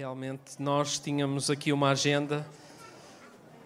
[0.00, 2.46] Realmente, nós tínhamos aqui uma agenda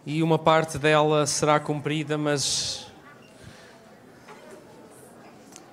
[0.04, 2.88] e uma parte dela será cumprida, mas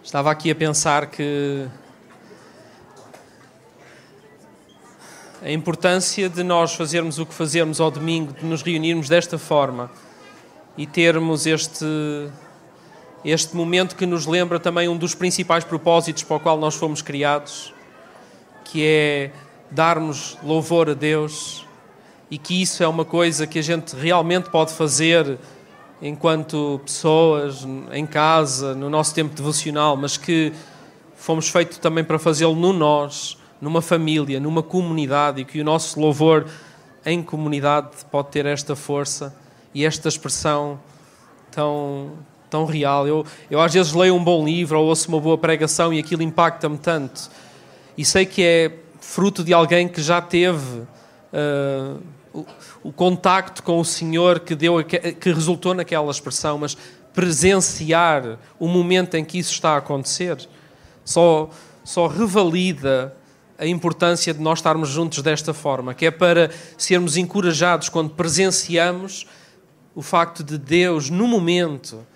[0.04, 1.68] estava aqui a pensar que
[5.42, 9.90] a importância de nós fazermos o que fazermos ao domingo, de nos reunirmos desta forma
[10.78, 11.86] e termos este,
[13.26, 17.02] este momento que nos lembra também um dos principais propósitos para o qual nós fomos
[17.02, 17.73] criados,
[18.64, 19.32] que é
[19.72, 21.66] darmos louvor a Deus
[22.30, 25.38] e que isso é uma coisa que a gente realmente pode fazer
[26.02, 30.52] enquanto pessoas, em casa, no nosso tempo devocional, mas que
[31.16, 36.00] fomos feitos também para fazê-lo no nós, numa família, numa comunidade e que o nosso
[36.00, 36.48] louvor
[37.06, 39.36] em comunidade pode ter esta força
[39.74, 40.80] e esta expressão
[41.52, 42.14] tão,
[42.50, 43.08] tão real.
[43.08, 46.24] Eu, eu às vezes leio um bom livro ou ouço uma boa pregação e aquilo
[46.24, 47.30] impacta-me tanto.
[47.98, 48.72] E sei que é
[49.12, 50.80] fruto de alguém que já teve
[51.34, 52.02] uh,
[52.34, 52.46] o,
[52.82, 56.77] o, contacto com o Senhor que, deu, que resultou naquela expressão, mas
[57.13, 60.38] presenciar o momento em que isso está a acontecer
[61.04, 61.50] só,
[61.84, 63.13] só revalida
[63.60, 69.28] a importância de nós estarmos juntos desta forma, que é para sermos encorajados quando presenciamos
[69.94, 72.07] o facto de Deus, no momento,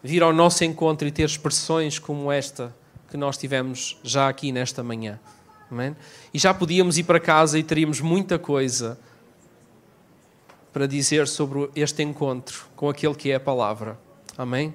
[0.00, 2.72] vir ao nosso encontro e ter expressões como esta
[3.10, 5.18] que nós tivemos já aqui nesta manhã.
[5.70, 5.94] Amém?
[6.34, 8.98] E já podíamos ir para casa e teríamos muita coisa
[10.72, 13.98] para dizer sobre este encontro com aquele que é a palavra.
[14.36, 14.74] Amém?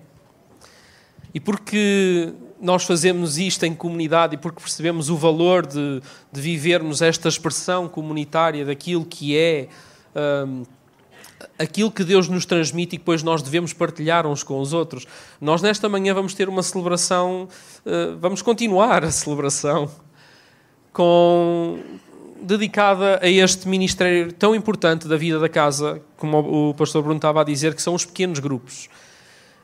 [1.34, 6.02] E porque nós fazemos isto em comunidade e porque percebemos o valor de,
[6.32, 9.68] de vivermos esta expressão comunitária daquilo que é
[10.48, 10.64] um,
[11.60, 15.06] aquilo que Deus nos transmite e que depois nós devemos partilhar uns com os outros.
[15.42, 17.50] Nós nesta manhã vamos ter uma celebração,
[17.86, 19.92] uh, vamos continuar a celebração
[20.96, 21.78] com
[22.42, 27.42] dedicada a este ministério tão importante da vida da casa, como o pastor Bruno estava
[27.42, 28.88] a dizer, que são os pequenos grupos.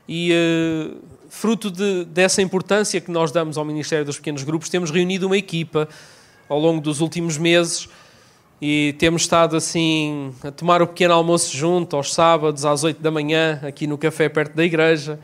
[0.10, 0.98] E uh,
[1.30, 5.38] fruto de, dessa importância que nós damos ao Ministério dos Pequenos Grupos, temos reunido uma
[5.38, 5.88] equipa
[6.50, 7.88] ao longo dos últimos meses
[8.62, 13.10] e temos estado assim a tomar o pequeno almoço junto aos sábados às 8 da
[13.10, 15.18] manhã, aqui no café perto da igreja,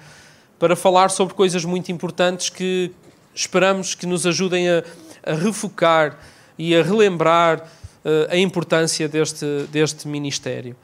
[0.57, 2.93] para falar sobre coisas muito importantes que
[3.35, 4.83] esperamos que nos ajudem a
[5.27, 6.17] a refocar
[6.57, 10.75] e a relembrar uh, a importância deste, deste ministério.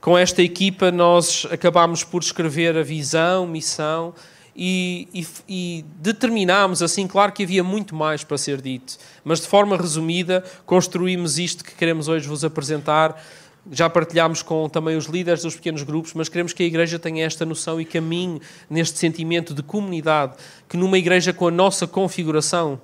[0.00, 4.14] Com esta equipa, nós acabámos por escrever a visão, missão
[4.56, 9.46] e, e, e determinámos, assim, claro que havia muito mais para ser dito, mas de
[9.46, 13.22] forma resumida, construímos isto que queremos hoje vos apresentar.
[13.70, 17.26] Já partilhámos com também os líderes dos pequenos grupos, mas queremos que a igreja tenha
[17.26, 20.32] esta noção e caminhe neste sentimento de comunidade,
[20.66, 22.80] que numa igreja com a nossa configuração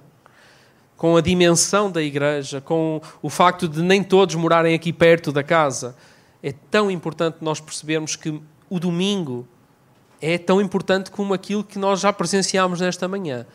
[0.96, 5.42] com a dimensão da igreja, com o facto de nem todos morarem aqui perto da
[5.42, 5.94] casa.
[6.42, 8.40] É tão importante nós percebermos que
[8.70, 9.46] o domingo
[10.20, 13.46] é tão importante como aquilo que nós já presenciámos nesta manhã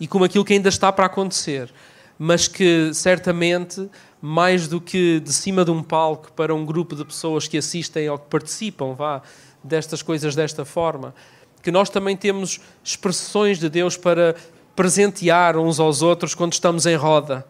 [0.00, 1.72] e como aquilo que ainda está para acontecer,
[2.18, 3.88] mas que certamente
[4.20, 8.08] mais do que de cima de um palco para um grupo de pessoas que assistem
[8.08, 9.22] ou que participam, vá,
[9.62, 11.14] destas coisas desta forma,
[11.62, 14.34] que nós também temos expressões de Deus para
[14.78, 17.44] presentear uns aos outros quando estamos em roda,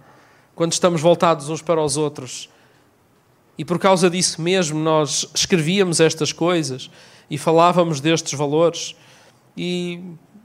[0.55, 2.49] quando estamos voltados uns para os outros.
[3.59, 6.89] E por causa disso mesmo nós escrevíamos estas coisas
[7.29, 8.97] e falávamos destes valores.
[9.55, 10.01] E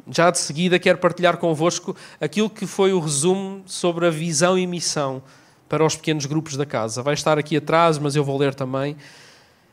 [0.10, 4.68] já de seguida quero partilhar convosco aquilo que foi o resumo sobre a visão e
[4.68, 5.24] missão
[5.70, 7.02] para os pequenos grupos da casa.
[7.02, 8.98] Vai estar aqui atrás, mas eu vou ler também.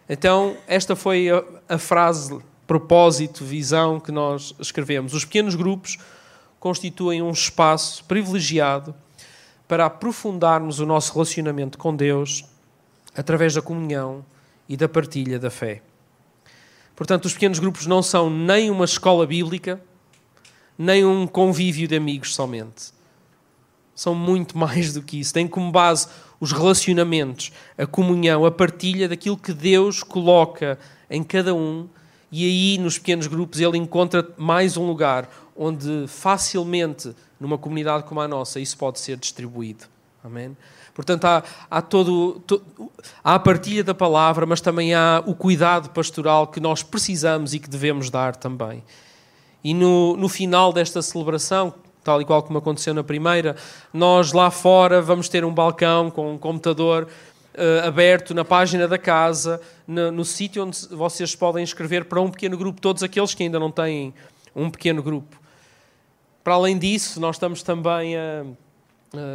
[0.09, 2.39] Então, esta foi a, a frase,
[2.69, 5.13] propósito, visão que nós escrevemos.
[5.13, 5.99] Os pequenos grupos
[6.61, 8.95] constituem um espaço privilegiado
[9.67, 12.45] para aprofundarmos o nosso relacionamento com Deus
[13.17, 14.25] através da comunhão
[14.69, 15.83] e da partilha da fé.
[16.95, 19.81] Portanto, os pequenos grupos não são nem uma escola bíblica,
[20.77, 22.93] nem um convívio de amigos somente.
[23.95, 25.33] São muito mais do que isso.
[25.33, 26.09] Têm como base
[26.39, 31.89] os relacionamentos, a comunhão, a partilha daquilo que Deus coloca em cada um,
[32.31, 38.21] e aí nos pequenos grupos ele encontra mais um lugar onde facilmente, numa comunidade como
[38.21, 39.85] a nossa, isso pode ser distribuído.
[40.23, 40.57] Amém?
[40.95, 42.43] Portanto, há, há, todo,
[43.23, 47.59] há a partilha da palavra, mas também há o cuidado pastoral que nós precisamos e
[47.59, 48.83] que devemos dar também.
[49.63, 51.73] E no, no final desta celebração,
[52.03, 53.57] tal e qual como aconteceu na primeira,
[53.93, 57.09] nós lá fora vamos ter um balcão com um computador
[57.61, 62.31] uh, aberto na página da casa, no, no sítio onde vocês podem escrever para um
[62.31, 64.15] pequeno grupo, todos aqueles que ainda não têm
[64.57, 65.39] um pequeno grupo.
[66.43, 68.45] Para além disso, nós estamos também a,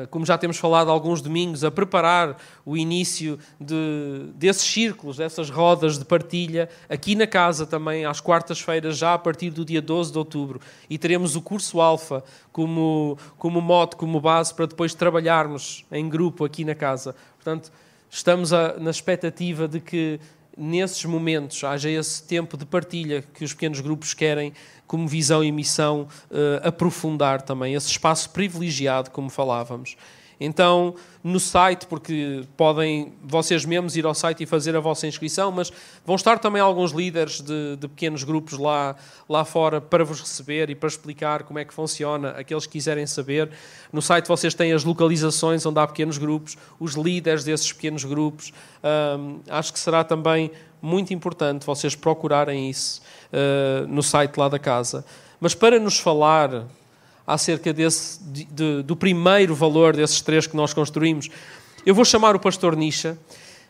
[0.10, 5.98] como já temos falado alguns domingos, a preparar o início de, desses círculos, dessas rodas
[6.00, 10.18] de partilha, aqui na casa também, às quartas-feiras, já a partir do dia 12 de
[10.18, 10.62] outubro.
[10.89, 12.24] E teremos o curso Alfa
[12.54, 17.13] como, como mote, como base, para depois trabalharmos em grupo aqui na casa.
[17.36, 17.69] Portanto,
[18.10, 20.19] estamos a, na expectativa de que
[20.57, 24.54] nesses momentos haja esse tempo de partilha que os pequenos grupos querem
[24.88, 29.98] como visão e missão uh, aprofundar também esse espaço privilegiado, como falávamos.
[30.40, 35.52] Então, no site, porque podem vocês mesmos ir ao site e fazer a vossa inscrição,
[35.52, 35.72] mas
[36.06, 38.96] vão estar também alguns líderes de, de, pequenos grupos lá,
[39.28, 43.08] lá fora para vos receber e para explicar como é que funciona, aqueles que quiserem
[43.08, 43.50] saber.
[43.92, 48.54] No site vocês têm as localizações onde há pequenos grupos, os líderes desses pequenos grupos.
[49.50, 50.52] Acho que será também
[50.82, 53.02] muito importante vocês procurarem isso
[53.34, 55.04] uh, no site lá da casa.
[55.40, 56.66] Mas para nos falar
[57.25, 61.30] acerca desse, de, do primeiro valor desses três que nós construímos,
[61.86, 63.18] eu vou chamar o pastor Nisha,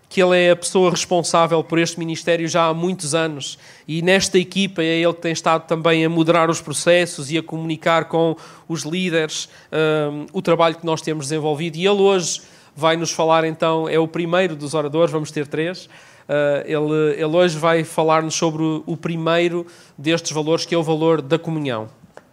[0.07, 3.57] que ele é a pessoa responsável por este ministério já há muitos anos
[3.87, 7.43] e nesta equipa é ele que tem estado também a moderar os processos e a
[7.43, 8.35] comunicar com
[8.67, 11.75] os líderes um, o trabalho que nós temos desenvolvido.
[11.75, 12.41] E ele hoje
[12.75, 15.85] vai nos falar então, é o primeiro dos oradores, vamos ter três.
[15.85, 19.65] Uh, ele, ele hoje vai falar-nos sobre o, o, primeiro
[19.97, 21.87] destes valores, que é o valor da comunhão.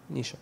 [0.09, 0.37] Nisha.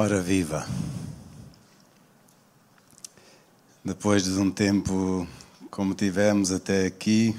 [0.00, 0.64] Ora viva!
[3.84, 5.26] Depois de um tempo
[5.72, 7.34] como tivemos até aqui,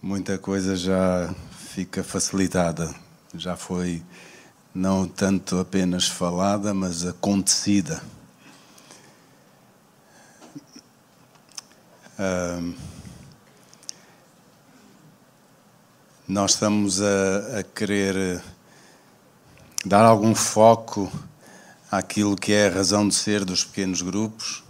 [0.00, 1.30] muita coisa já
[1.74, 2.94] fica facilitada,
[3.34, 4.02] já foi
[4.74, 8.02] não tanto apenas falada, mas acontecida.
[16.26, 18.42] nós estamos a, a, querer
[19.84, 21.10] dar algum foco
[21.90, 24.62] àquilo que é a razão de ser dos pequenos grupos,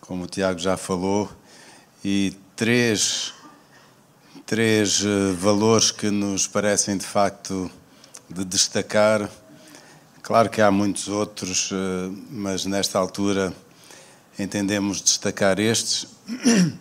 [0.00, 1.30] como o Tiago já falou,
[2.04, 3.32] e três
[4.48, 7.70] três eh, valores que nos parecem de facto
[8.30, 9.28] de destacar.
[10.22, 13.52] Claro que há muitos outros, eh, mas nesta altura
[14.38, 16.06] entendemos destacar estes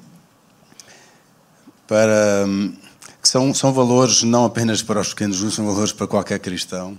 [1.85, 2.86] para que
[3.27, 6.97] são, são valores não apenas para os pequenos grupos, são valores para qualquer cristão,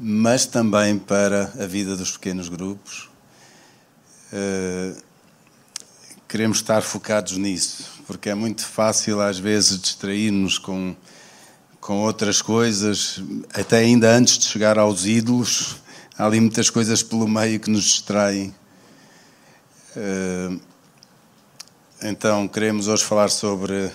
[0.00, 3.08] mas também para a vida dos pequenos grupos.
[4.32, 5.00] Uh,
[6.26, 10.96] queremos estar focados nisso porque é muito fácil às vezes distrair-nos com,
[11.80, 13.22] com outras coisas,
[13.52, 15.76] até ainda antes de chegar aos ídolos,
[16.18, 18.54] há ali muitas coisas pelo meio que nos distraem.
[19.96, 20.58] Eh,
[22.02, 23.90] então, queremos hoje falar sobre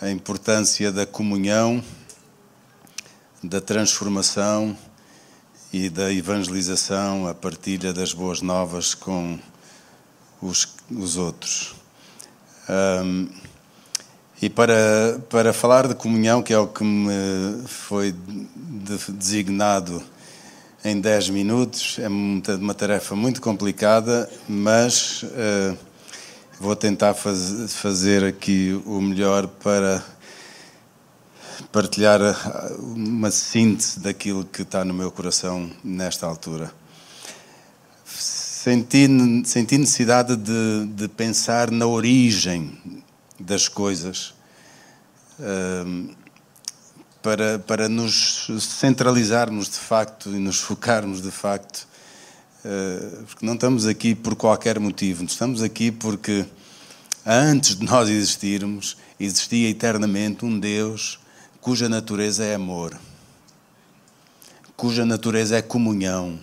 [0.00, 1.82] a importância da comunhão,
[3.42, 4.76] da transformação
[5.72, 9.38] e da evangelização, a partilha das boas novas com
[10.40, 11.74] os, os outros.
[12.68, 13.28] Um,
[14.40, 18.14] e para, para falar de comunhão, que é o que me foi
[19.08, 20.00] designado
[20.84, 25.87] em 10 minutos, é uma tarefa muito complicada, mas uh,
[26.60, 30.02] vou tentar faz, fazer aqui o melhor para
[31.72, 32.20] partilhar
[32.80, 36.72] uma síntese daquilo que está no meu coração nesta altura.
[38.04, 39.08] Senti,
[39.44, 42.78] senti necessidade de, de pensar na origem
[43.38, 44.34] das coisas
[45.38, 46.14] uh,
[47.22, 51.87] para, para nos centralizarmos de facto e nos focarmos de facto,
[53.26, 56.44] porque não estamos aqui por qualquer motivo, estamos aqui porque
[57.24, 61.18] antes de nós existirmos, existia eternamente um Deus
[61.60, 62.98] cuja natureza é amor,
[64.76, 66.38] cuja natureza é comunhão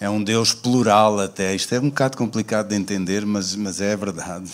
[0.00, 1.54] é um Deus plural até.
[1.54, 4.50] Isto é um bocado complicado de entender, mas, mas é verdade.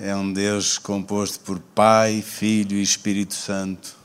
[0.00, 3.96] É um Deus composto por Pai, Filho e Espírito Santo,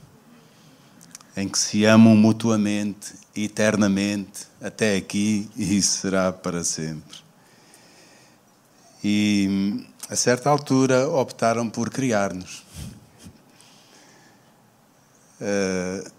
[1.35, 7.17] em que se amam mutuamente, eternamente, até aqui e será para sempre.
[9.03, 12.63] E a certa altura optaram por criar-nos.
[15.39, 16.11] Uh,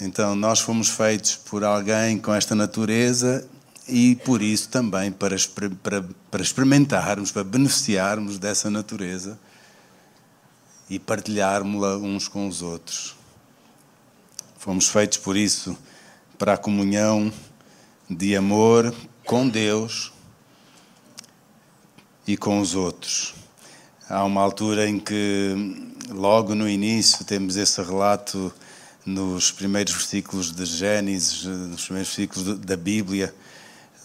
[0.00, 3.46] então, nós fomos feitos por alguém com esta natureza
[3.88, 5.36] e por isso também para,
[5.82, 9.38] para, para experimentarmos, para beneficiarmos dessa natureza
[10.88, 13.16] e partilharmos-la uns com os outros.
[14.58, 15.76] Fomos feitos por isso
[16.38, 17.32] para a comunhão
[18.08, 20.12] de amor com Deus
[22.26, 23.34] e com os outros.
[24.08, 25.54] Há uma altura em que,
[26.10, 28.52] logo no início, temos esse relato
[29.04, 33.34] nos primeiros versículos de Gênesis, nos primeiros versículos da Bíblia.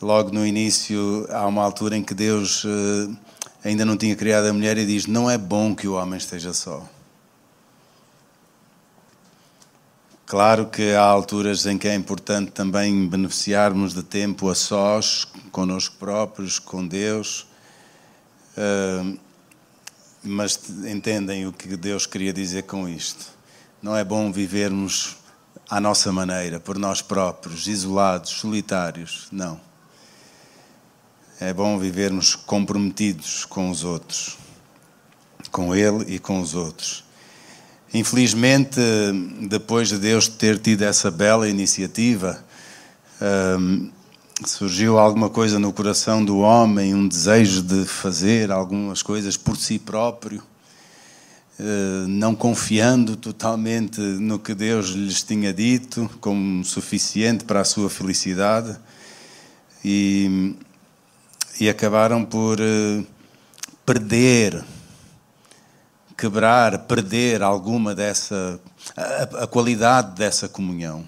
[0.02, 3.16] Logo no início, há uma altura em que Deus eh,
[3.64, 6.54] ainda não tinha criado a mulher e diz: Não é bom que o homem esteja
[6.54, 6.88] só.
[10.32, 15.98] Claro que há alturas em que é importante também beneficiarmos de tempo a sós, conosco
[15.98, 17.46] próprios, com Deus.
[18.56, 19.20] Uh,
[20.24, 23.26] mas entendem o que Deus queria dizer com isto.
[23.82, 25.18] Não é bom vivermos
[25.70, 29.28] à nossa maneira, por nós próprios, isolados, solitários.
[29.34, 29.60] Não.
[31.42, 34.38] É bom vivermos comprometidos com os outros,
[35.52, 37.04] com Ele e com os outros.
[37.94, 38.80] Infelizmente,
[39.42, 42.42] depois de Deus ter tido essa bela iniciativa,
[43.60, 43.90] um,
[44.46, 49.78] surgiu alguma coisa no coração do homem, um desejo de fazer algumas coisas por si
[49.78, 50.42] próprio,
[51.60, 57.90] uh, não confiando totalmente no que Deus lhes tinha dito como suficiente para a sua
[57.90, 58.74] felicidade,
[59.84, 60.56] e,
[61.60, 63.06] e acabaram por uh,
[63.86, 64.64] perder
[66.22, 68.62] quebrar, perder alguma dessa,
[68.96, 71.04] a, a qualidade dessa comunhão.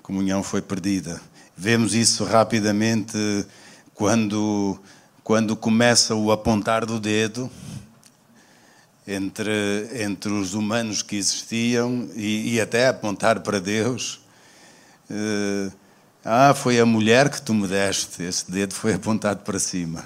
[0.00, 1.20] A comunhão foi perdida.
[1.56, 3.16] Vemos isso rapidamente
[3.94, 4.80] quando,
[5.22, 7.48] quando começa o apontar do dedo
[9.06, 14.22] entre, entre os humanos que existiam e, e até apontar para Deus.
[15.08, 15.72] Uh,
[16.24, 18.24] ah, foi a mulher que tu me deste.
[18.24, 20.04] Esse dedo foi apontado para cima.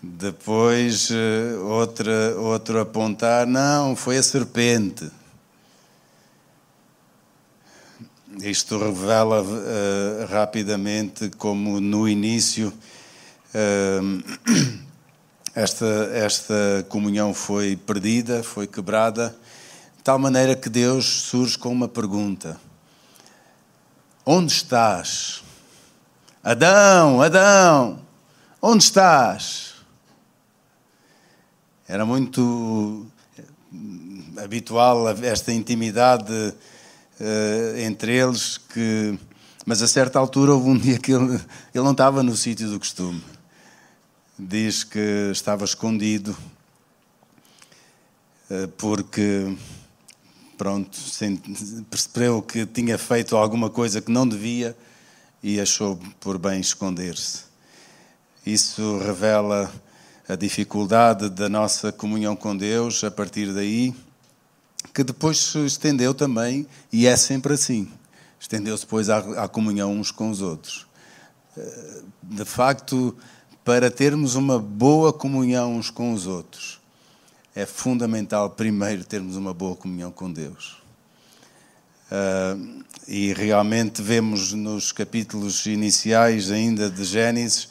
[0.00, 5.10] Depois, eh, outra, outro apontar, não, foi a serpente.
[8.40, 12.72] Isto revela uh, rapidamente como no início
[13.52, 14.78] uh,
[15.52, 19.36] esta, esta comunhão foi perdida, foi quebrada,
[19.96, 22.60] de tal maneira que Deus surge com uma pergunta:
[24.24, 25.42] Onde estás?
[26.44, 27.98] Adão, Adão,
[28.62, 29.67] onde estás?
[31.88, 33.06] Era muito
[33.38, 39.18] eh, habitual esta intimidade uh, entre eles, que,
[39.64, 41.40] mas a certa altura houve um dia que ele,
[41.74, 43.24] ele não estava no sítio do costume.
[44.38, 46.36] Diz que estava escondido
[48.50, 49.56] uh, porque
[50.58, 50.98] pronto,
[51.88, 54.76] percebeu que tinha feito alguma coisa que não devia
[55.42, 57.44] e achou por bem esconder-se.
[58.44, 59.72] Isso revela
[60.28, 63.94] a dificuldade da nossa comunhão com Deus a partir daí,
[64.92, 67.90] que depois se estendeu também, e é sempre assim,
[68.38, 70.86] estendeu-se depois à, à comunhão uns com os outros.
[71.56, 73.16] Eh, de facto,
[73.64, 76.78] para termos uma boa comunhão uns com os outros,
[77.54, 80.76] é fundamental primeiro termos uma boa comunhão com Deus.
[82.10, 87.68] Uh, e realmente vemos nos capítulos iniciais ainda de Gênesis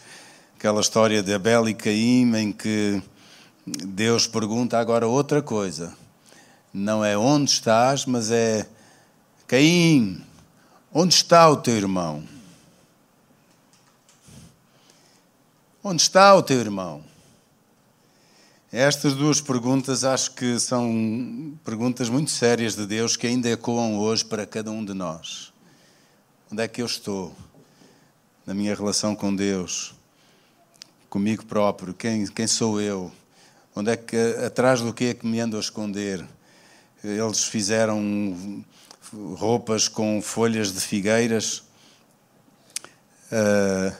[0.57, 2.99] aquela história de Abel e Caim, em que
[3.63, 5.95] Deus pergunta agora outra coisa.
[6.73, 8.67] Não é onde estás, mas é
[9.45, 10.19] Caim,
[10.91, 12.23] onde está o teu irmão?
[15.83, 17.03] Onde está o teu irmão?
[18.71, 24.25] Estas duas perguntas acho que são perguntas muito sérias de Deus que ainda ecoam hoje
[24.25, 25.53] para cada um de nós.
[26.51, 27.31] Onde é que eu estou
[28.43, 29.96] na minha relação com Deus?
[31.09, 33.11] Comigo próprio, quem, quem sou eu,
[33.75, 36.25] onde é que, atrás do que é que me ando a esconder.
[37.03, 38.63] Eles fizeram
[39.35, 41.63] roupas com folhas de figueiras.
[43.31, 43.95] Uh,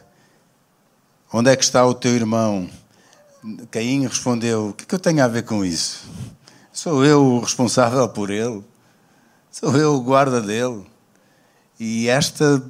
[1.32, 2.70] onde é que está o teu irmão?
[3.72, 6.10] Caim respondeu: O que, é que eu tenho a ver com isso?
[6.74, 8.64] Sou eu o responsável por ele,
[9.52, 10.86] sou eu o guarda dele.
[11.80, 12.64] E esta,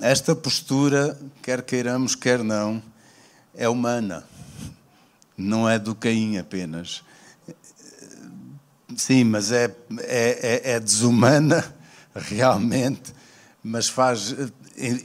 [0.00, 2.82] esta postura, quer queiramos, quer não,
[3.58, 4.24] é humana,
[5.36, 7.02] não é do Caim apenas.
[8.96, 9.64] Sim, mas é,
[9.98, 11.74] é, é, é desumana,
[12.14, 13.12] realmente,
[13.62, 14.34] mas faz.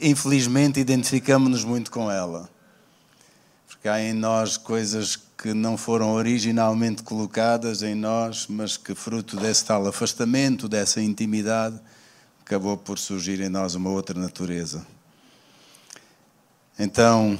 [0.01, 2.47] Infelizmente, identificamos-nos muito com ela.
[3.67, 9.35] Porque há em nós coisas que não foram originalmente colocadas em nós, mas que, fruto
[9.35, 11.79] desse tal afastamento, dessa intimidade,
[12.39, 14.85] acabou por surgir em nós uma outra natureza.
[16.77, 17.37] Então,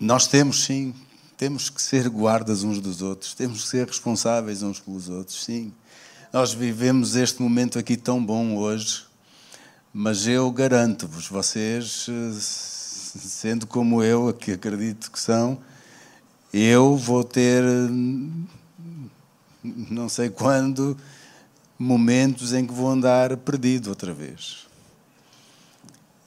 [0.00, 0.94] nós temos, sim,
[1.36, 5.70] temos que ser guardas uns dos outros, temos que ser responsáveis uns pelos outros, sim.
[6.32, 9.04] nós vivemos este momento aqui tão bom hoje,
[9.92, 12.06] mas eu garanto-vos, vocês,
[12.40, 15.58] sendo como eu, que acredito que são,
[16.50, 17.62] eu vou ter,
[19.62, 20.96] não sei quando,
[21.78, 24.69] momentos em que vou andar perdido outra vez.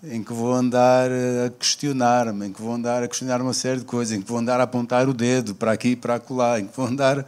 [0.05, 3.85] Em que vou andar a questionar-me, em que vou andar a questionar uma série de
[3.85, 6.67] coisas, em que vou andar a apontar o dedo para aqui e para acolá, em
[6.67, 7.25] que vou andar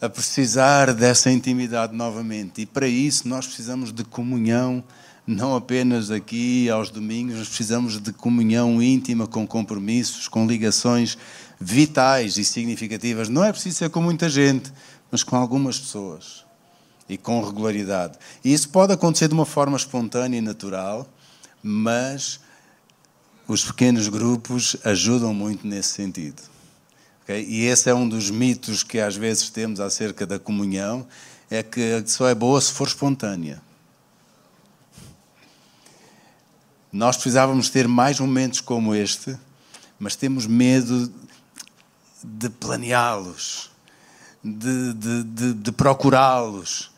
[0.00, 2.62] a precisar dessa intimidade novamente.
[2.62, 4.82] E para isso nós precisamos de comunhão,
[5.26, 11.18] não apenas aqui aos domingos, nós precisamos de comunhão íntima, com compromissos, com ligações
[11.60, 13.28] vitais e significativas.
[13.28, 14.72] Não é preciso ser com muita gente,
[15.10, 16.42] mas com algumas pessoas
[17.06, 18.18] e com regularidade.
[18.42, 21.06] E isso pode acontecer de uma forma espontânea e natural,
[21.66, 22.40] mas
[23.48, 26.42] os pequenos grupos ajudam muito nesse sentido.
[27.22, 27.42] Okay?
[27.42, 31.06] E esse é um dos mitos que às vezes temos acerca da comunhão,
[31.50, 33.62] é que só é boa se for espontânea.
[36.92, 39.34] Nós precisávamos ter mais momentos como este,
[39.98, 41.12] mas temos medo
[42.22, 43.70] de planeá-los,
[44.44, 46.90] de, de, de, de procurá-los.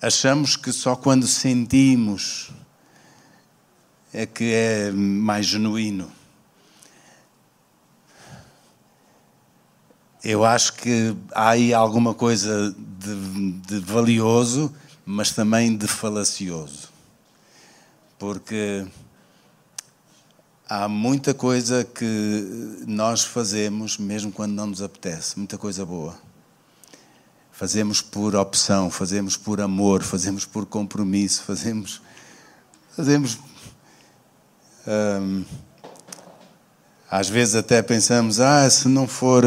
[0.00, 2.52] Achamos que só quando sentimos
[4.12, 6.10] é que é mais genuíno.
[10.24, 14.72] eu acho que há aí alguma coisa de, de, valioso,
[15.04, 16.90] mas também de falacioso.
[18.18, 18.86] Porque
[20.68, 26.16] há muita coisa que nós fazemos, mesmo quando não nos apetece, muita coisa boa.
[27.50, 32.00] Fazemos por opção, fazemos por amor, fazemos por compromisso, fazemos.
[32.96, 33.38] Fazemos.
[37.10, 39.44] Às vezes até pensamos, ah, se não for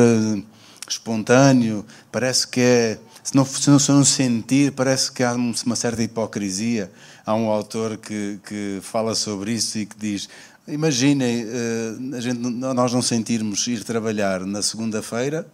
[0.87, 2.99] espontâneo, parece que é.
[3.23, 6.91] Se não, se não, se não sentir, parece que há uma certa hipocrisia.
[7.25, 10.29] Há um autor que, que fala sobre isso e que diz:
[10.67, 15.47] Imaginem, eh, a gente, nós não sentirmos ir trabalhar na segunda-feira,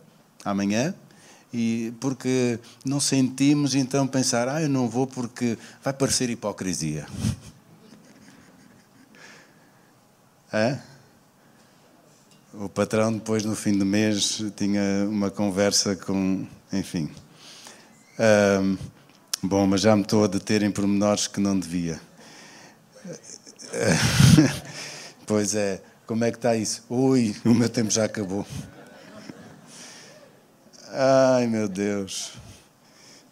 [0.44, 0.94] amanhã,
[1.54, 7.06] e porque não sentimos, então pensar: Ah, eu não vou porque vai parecer hipocrisia.
[12.54, 17.10] O patrão depois no fim do mês tinha uma conversa com, enfim.
[18.20, 18.78] Um,
[19.42, 22.02] bom, mas já me estou a deter em pormenores que não devia.
[25.26, 26.84] pois é, como é que está isso?
[26.90, 28.46] Ui, o meu tempo já acabou.
[30.90, 32.34] Ai meu Deus,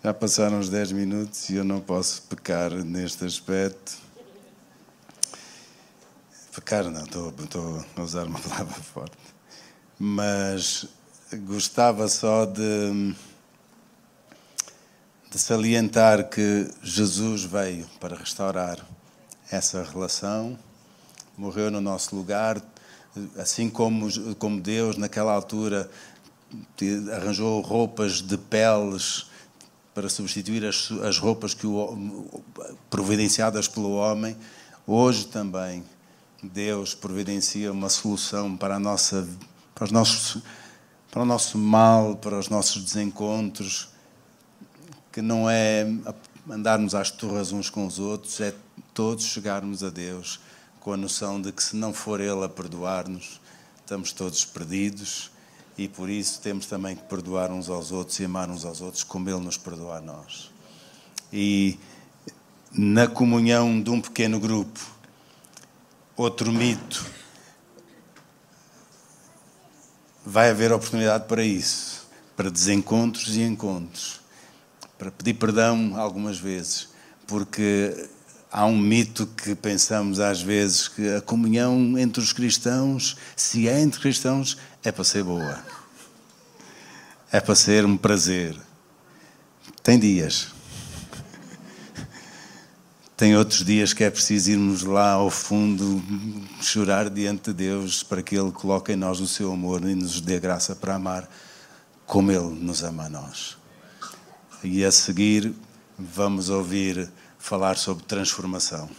[0.01, 4.08] já passaram uns 10 minutos e eu não posso pecar neste aspecto.
[6.53, 9.17] Pecar não, estou, estou a usar uma palavra forte.
[9.99, 10.87] Mas
[11.45, 13.15] gostava só de,
[15.29, 18.83] de salientar que Jesus veio para restaurar
[19.51, 20.57] essa relação,
[21.37, 22.61] morreu no nosso lugar,
[23.37, 25.89] assim como, como Deus, naquela altura,
[27.15, 29.27] arranjou roupas de peles
[29.93, 32.41] para substituir as, as roupas que o,
[32.89, 34.35] providenciadas pelo homem,
[34.87, 35.83] hoje também
[36.41, 39.27] Deus providencia uma solução para a nossa
[39.75, 40.41] para os nossos
[41.11, 43.89] para o nosso mal, para os nossos desencontros,
[45.11, 45.87] que não é
[46.49, 48.53] andarmos às turras uns com os outros, é
[48.93, 50.39] todos chegarmos a Deus
[50.79, 53.41] com a noção de que se não for Ele a perdoar-nos,
[53.79, 55.31] estamos todos perdidos
[55.77, 59.03] e por isso temos também que perdoar uns aos outros e amar uns aos outros
[59.03, 60.51] como Ele nos perdoa a nós.
[61.33, 61.79] E
[62.71, 64.79] na comunhão de um pequeno grupo,
[66.21, 67.05] outro mito.
[70.25, 74.19] Vai haver oportunidade para isso, para desencontros e encontros,
[74.97, 76.89] para pedir perdão algumas vezes,
[77.25, 78.09] porque
[78.51, 83.79] há um mito que pensamos às vezes que a comunhão entre os cristãos, se é
[83.79, 85.63] entre cristãos, é para ser boa.
[87.31, 88.57] É para ser um prazer.
[89.81, 90.58] Tem dias.
[93.19, 96.01] Tem outros dias que é preciso irmos lá ao fundo
[96.61, 100.21] chorar diante de Deus para que Ele coloque em nós o seu amor e nos
[100.21, 101.29] dê graça para amar
[102.05, 103.57] como Ele nos ama a nós.
[104.63, 105.53] E a seguir
[105.97, 108.89] vamos ouvir falar sobre transformação.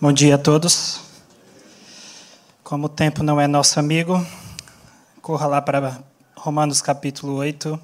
[0.00, 0.98] Bom dia a todos.
[2.64, 4.26] Como o tempo não é nosso amigo,
[5.22, 6.02] corra lá para
[6.46, 7.76] Romanos capítulo 8,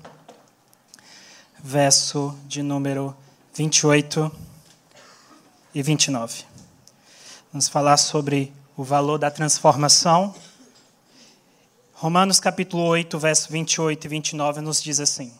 [1.65, 3.13] verso de número
[3.53, 4.31] 28
[5.75, 6.45] e 29.
[7.53, 10.33] Vamos falar sobre o valor da transformação
[11.93, 15.35] Romanos capítulo 8, verso 28 e 29 nos diz assim: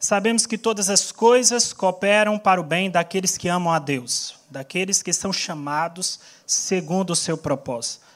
[0.00, 5.02] Sabemos que todas as coisas cooperam para o bem daqueles que amam a Deus, daqueles
[5.02, 8.06] que são chamados segundo o seu propósito.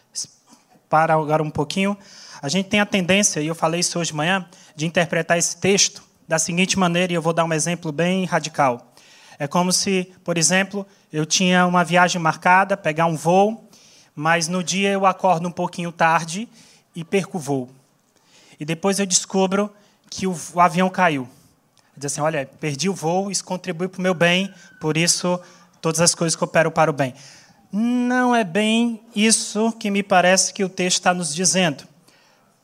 [0.88, 1.98] Para agora um pouquinho.
[2.42, 5.56] A gente tem a tendência, e eu falei isso hoje de manhã, de interpretar esse
[5.58, 8.92] texto da seguinte maneira, e eu vou dar um exemplo bem radical.
[9.38, 13.70] É como se, por exemplo, eu tinha uma viagem marcada, pegar um voo,
[14.12, 16.48] mas no dia eu acordo um pouquinho tarde
[16.96, 17.70] e perco o voo.
[18.58, 19.72] E depois eu descubro
[20.10, 21.28] que o, o avião caiu.
[21.96, 25.40] Diz assim, olha, perdi o voo, isso contribui para o meu bem, por isso
[25.80, 27.14] todas as coisas cooperam para o bem.
[27.70, 31.91] Não é bem isso que me parece que o texto está nos dizendo.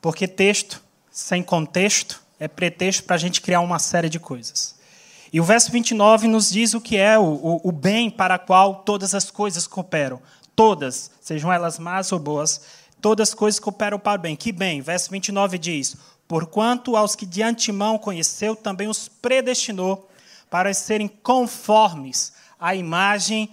[0.00, 4.76] Porque texto sem contexto é pretexto para a gente criar uma série de coisas.
[5.32, 8.38] E o verso 29 nos diz o que é o, o, o bem para o
[8.38, 10.20] qual todas as coisas cooperam.
[10.56, 12.62] Todas, sejam elas más ou boas,
[13.00, 14.34] todas as coisas cooperam para o bem.
[14.34, 14.80] Que bem?
[14.80, 20.08] Verso 29 diz: Porquanto aos que de antemão conheceu, também os predestinou
[20.50, 23.50] para serem conformes à imagem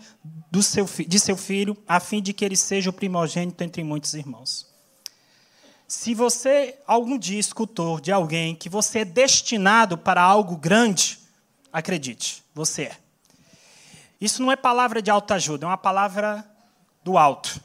[0.62, 4.75] seu, de seu filho, a fim de que ele seja o primogênito entre muitos irmãos.
[5.88, 11.20] Se você algum dia escutou de alguém que você é destinado para algo grande,
[11.72, 12.98] acredite, você é.
[14.20, 16.44] Isso não é palavra de autoajuda, é uma palavra
[17.04, 17.62] do alto.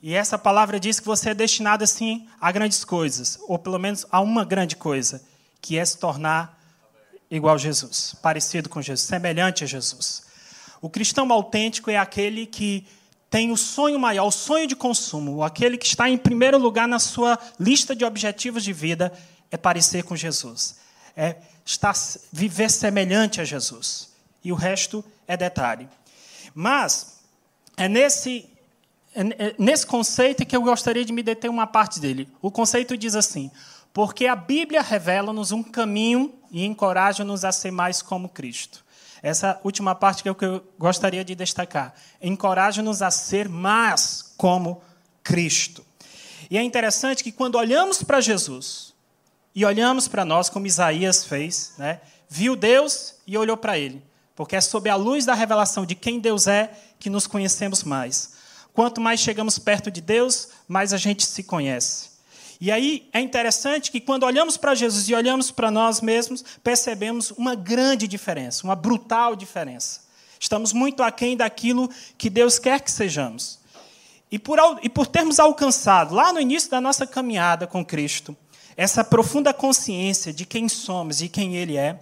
[0.00, 4.06] E essa palavra diz que você é destinado assim a grandes coisas, ou pelo menos
[4.10, 5.22] a uma grande coisa,
[5.60, 6.58] que é se tornar
[7.30, 10.24] igual a Jesus, parecido com Jesus, semelhante a Jesus.
[10.80, 12.86] O cristão autêntico é aquele que
[13.32, 16.98] tem o sonho maior, o sonho de consumo, aquele que está em primeiro lugar na
[16.98, 19.10] sua lista de objetivos de vida
[19.50, 20.76] é parecer com Jesus,
[21.16, 21.94] é estar
[22.30, 24.10] viver semelhante a Jesus.
[24.44, 25.88] E o resto é detalhe.
[26.54, 27.20] Mas
[27.74, 28.50] é nesse
[29.14, 32.28] é, é nesse conceito que eu gostaria de me deter uma parte dele.
[32.42, 33.50] O conceito diz assim:
[33.94, 38.84] porque a Bíblia revela-nos um caminho e encoraja-nos a ser mais como Cristo.
[39.22, 41.94] Essa última parte que eu gostaria de destacar.
[42.20, 44.82] Encoraja-nos a ser mais como
[45.22, 45.84] Cristo.
[46.50, 48.92] E é interessante que quando olhamos para Jesus
[49.54, 54.02] e olhamos para nós, como Isaías fez, né, viu Deus e olhou para ele.
[54.34, 58.32] Porque é sob a luz da revelação de quem Deus é que nos conhecemos mais.
[58.72, 62.11] Quanto mais chegamos perto de Deus, mais a gente se conhece.
[62.62, 67.32] E aí é interessante que quando olhamos para Jesus e olhamos para nós mesmos, percebemos
[67.32, 70.02] uma grande diferença, uma brutal diferença.
[70.38, 73.58] Estamos muito aquém daquilo que Deus quer que sejamos.
[74.30, 78.36] E por, e por termos alcançado, lá no início da nossa caminhada com Cristo,
[78.76, 81.98] essa profunda consciência de quem somos e quem Ele é,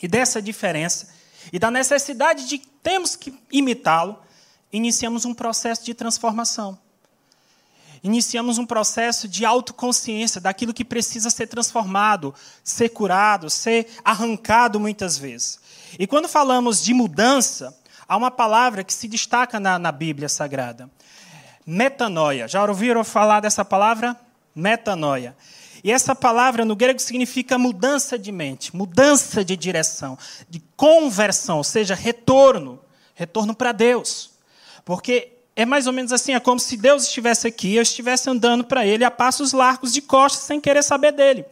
[0.00, 1.08] e dessa diferença,
[1.52, 4.16] e da necessidade de temos que imitá-lo,
[4.72, 6.78] iniciamos um processo de transformação.
[8.02, 12.34] Iniciamos um processo de autoconsciência daquilo que precisa ser transformado,
[12.64, 15.60] ser curado, ser arrancado muitas vezes.
[15.98, 17.76] E quando falamos de mudança,
[18.08, 20.88] há uma palavra que se destaca na, na Bíblia Sagrada:
[21.66, 22.48] metanoia.
[22.48, 24.16] Já ouviram falar dessa palavra?
[24.54, 25.36] Metanoia.
[25.82, 31.64] E essa palavra no grego significa mudança de mente, mudança de direção, de conversão, ou
[31.64, 32.80] seja, retorno,
[33.14, 34.30] retorno para Deus.
[34.84, 38.64] Porque é mais ou menos assim, é como se Deus estivesse aqui, eu estivesse andando
[38.64, 41.44] para Ele a passos largos de costas, sem querer saber dele.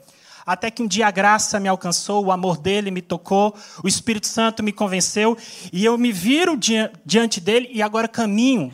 [0.46, 4.26] Até que um dia a graça me alcançou, o amor dele me tocou, o Espírito
[4.26, 5.36] Santo me convenceu,
[5.72, 6.58] e eu me viro
[7.04, 8.72] diante dele e agora caminho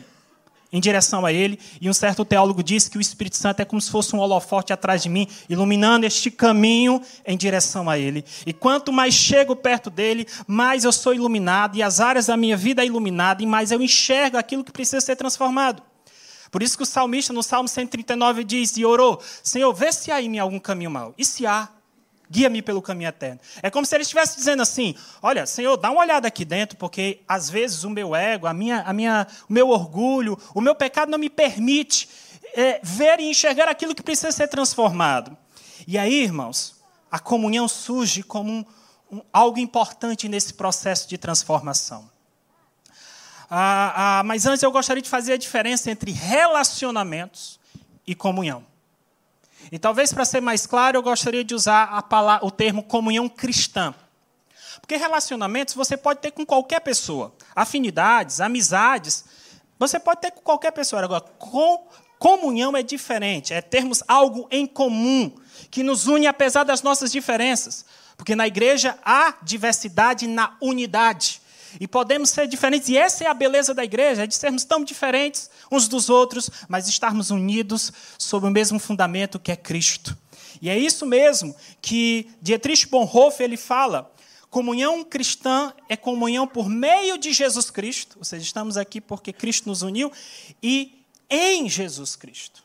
[0.75, 3.79] em direção a ele, e um certo teólogo disse que o Espírito Santo é como
[3.79, 8.25] se fosse um holofote atrás de mim, iluminando este caminho em direção a ele.
[8.45, 12.57] E quanto mais chego perto dele, mais eu sou iluminado, e as áreas da minha
[12.57, 15.81] vida é iluminada, e mais eu enxergo aquilo que precisa ser transformado.
[16.51, 20.21] Por isso que o salmista, no Salmo 139, diz e orou: Senhor, vê se há
[20.21, 21.13] em mim algum caminho mau.
[21.17, 21.69] E se há,
[22.29, 23.39] guia-me pelo caminho eterno.
[23.61, 27.21] É como se ele estivesse dizendo assim: Olha, Senhor, dá uma olhada aqui dentro, porque
[27.27, 31.09] às vezes o meu ego, a minha, a minha, o meu orgulho, o meu pecado
[31.09, 32.09] não me permite
[32.55, 35.37] é, ver e enxergar aquilo que precisa ser transformado.
[35.87, 36.75] E aí, irmãos,
[37.11, 38.65] a comunhão surge como um,
[39.11, 42.09] um, algo importante nesse processo de transformação.
[43.49, 47.59] Ah, ah, mas antes eu gostaria de fazer a diferença entre relacionamentos
[48.07, 48.65] e comunhão.
[49.71, 53.93] E talvez para ser mais claro, eu gostaria de usar palavra, o termo comunhão cristã.
[54.79, 57.33] Porque relacionamentos você pode ter com qualquer pessoa.
[57.55, 59.25] Afinidades, amizades,
[59.79, 61.03] você pode ter com qualquer pessoa.
[61.03, 61.87] Agora, com,
[62.19, 65.31] comunhão é diferente, é termos algo em comum,
[65.69, 67.85] que nos une apesar das nossas diferenças.
[68.15, 71.41] Porque na igreja há diversidade na unidade.
[71.79, 72.89] E podemos ser diferentes.
[72.89, 76.49] E essa é a beleza da igreja, é de sermos tão diferentes uns dos outros,
[76.67, 80.17] mas estarmos unidos sob o mesmo fundamento que é Cristo.
[80.61, 84.11] E é isso mesmo que Dietrich Bonhoeffer ele fala.
[84.49, 89.67] Comunhão cristã é comunhão por meio de Jesus Cristo, ou seja, estamos aqui porque Cristo
[89.67, 90.11] nos uniu,
[90.63, 92.63] e em Jesus Cristo.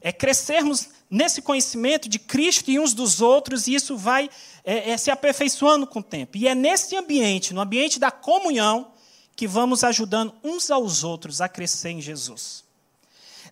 [0.00, 4.28] É crescermos nesse conhecimento de Cristo e uns dos outros, e isso vai
[4.64, 6.36] é, é, se aperfeiçoando com o tempo.
[6.36, 8.90] E é nesse ambiente, no ambiente da comunhão,
[9.36, 12.64] que vamos ajudando uns aos outros a crescer em Jesus.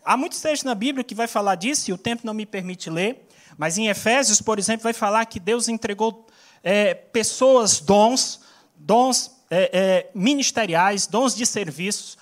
[0.04, 2.90] Há muitos textos na Bíblia que vai falar disso, e o tempo não me permite
[2.90, 6.26] ler, mas em Efésios, por exemplo, vai falar que Deus entregou
[6.64, 8.40] é, pessoas, dons,
[8.74, 12.18] dons é, é, ministeriais, dons de serviços,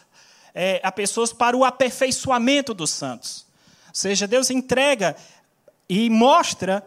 [0.55, 3.49] é, a pessoas para o aperfeiçoamento dos santos.
[3.91, 5.17] Ou seja, Deus entrega
[5.89, 6.85] e mostra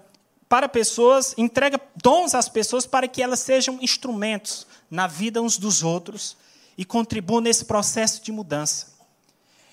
[0.47, 5.83] para pessoas, entrega dons às pessoas para que elas sejam instrumentos na vida uns dos
[5.83, 6.37] outros
[6.77, 8.93] e contribuam nesse processo de mudança.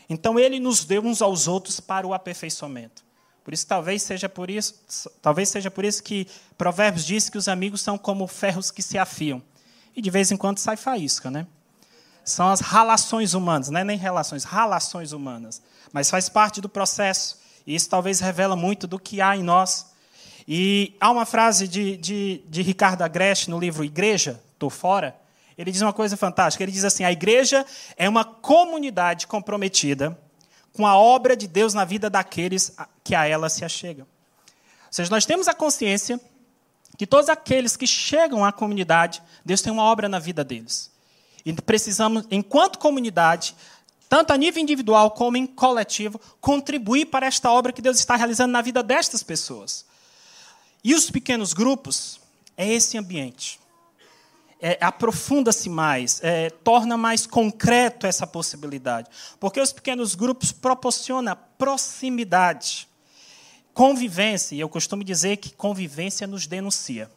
[0.09, 3.05] Então ele nos deu uns aos outros para o aperfeiçoamento.
[3.45, 4.75] Por isso talvez seja por isso,
[5.23, 6.27] talvez seja por isso que
[6.59, 9.43] Provérbios diz que os amigos são como ferros que se afiam.
[9.95, 11.47] E de vez em quando sai faísca, né?
[12.25, 15.63] São as relações humanas, não é nem relações, relações humanas
[15.93, 17.39] mas faz parte do processo.
[17.67, 19.87] E isso talvez revela muito do que há em nós.
[20.47, 25.17] E há uma frase de, de, de Ricardo Agreste no livro Igreja, Estou Fora.
[25.57, 26.65] Ele diz uma coisa fantástica.
[26.65, 30.19] Ele diz assim: a igreja é uma comunidade comprometida
[30.73, 32.75] com a obra de Deus na vida daqueles
[33.05, 34.07] que a ela se achegam.
[34.87, 36.21] Ou seja, nós temos a consciência
[36.97, 40.91] que todos aqueles que chegam à comunidade, Deus tem uma obra na vida deles.
[41.45, 43.55] E precisamos, enquanto comunidade,
[44.11, 48.51] tanto a nível individual como em coletivo, contribuir para esta obra que Deus está realizando
[48.51, 49.87] na vida destas pessoas.
[50.83, 52.21] E os pequenos grupos
[52.57, 53.61] é esse ambiente.
[54.61, 59.09] É, Aprofunda-se mais, é, torna mais concreto essa possibilidade.
[59.39, 62.89] Porque os pequenos grupos proporcionam proximidade,
[63.73, 67.09] convivência, e eu costumo dizer que convivência nos denuncia.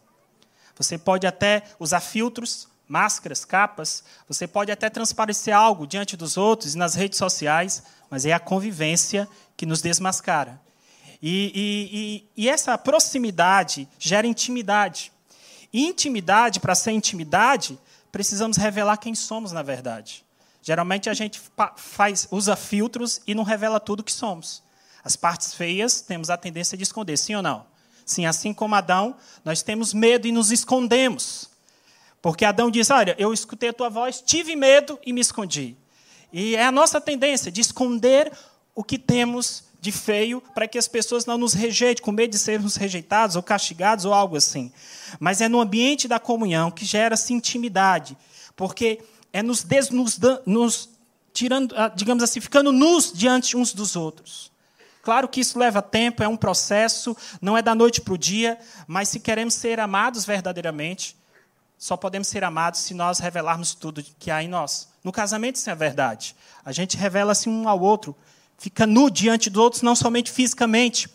[0.76, 6.74] Você pode até usar filtros, máscaras, capas, você pode até transparecer algo diante dos outros
[6.74, 10.60] e nas redes sociais, mas é a convivência que nos desmascara.
[11.22, 11.98] E, e,
[12.36, 15.10] e, e essa proximidade gera intimidade.
[15.72, 17.78] E intimidade, para ser intimidade,
[18.12, 20.24] precisamos revelar quem somos na verdade.
[20.62, 21.40] Geralmente a gente
[21.76, 24.62] faz, usa filtros e não revela tudo que somos.
[25.02, 27.66] As partes feias temos a tendência de esconder, sim ou não?
[28.06, 31.50] Sim, assim como Adão, nós temos medo e nos escondemos.
[32.24, 35.76] Porque Adão diz: Olha, eu escutei a tua voz, tive medo e me escondi.
[36.32, 38.32] E é a nossa tendência de esconder
[38.74, 42.38] o que temos de feio para que as pessoas não nos rejeitem, com medo de
[42.38, 44.72] sermos rejeitados ou castigados ou algo assim.
[45.20, 48.16] Mas é no ambiente da comunhão que gera-se intimidade,
[48.56, 49.66] porque é nos,
[50.46, 50.88] nos
[51.30, 54.50] tirando, ah, digamos assim, ficando nus diante uns dos outros.
[55.02, 58.58] Claro que isso leva tempo, é um processo, não é da noite para o dia,
[58.86, 61.22] mas se queremos ser amados verdadeiramente,
[61.78, 64.88] só podemos ser amados se nós revelarmos tudo que há em nós.
[65.02, 66.34] No casamento, isso é verdade.
[66.64, 68.16] A gente revela-se um ao outro,
[68.56, 71.08] fica nu diante dos outros, não somente fisicamente.